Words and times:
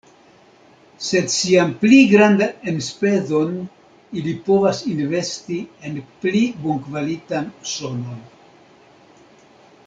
Sed 1.07 1.27
sian 1.33 1.73
pli 1.83 1.99
grandan 2.13 2.65
enspezon 2.71 3.53
ili 4.21 4.33
povas 4.49 4.81
investi 4.95 5.59
en 5.91 6.01
pli 6.25 6.43
bonkvalitan 6.65 7.55
sonon. 7.75 8.19